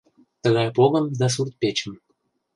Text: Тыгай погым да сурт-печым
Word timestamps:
Тыгай 0.43 0.67
погым 0.75 1.05
да 1.19 1.27
сурт-печым 1.33 1.93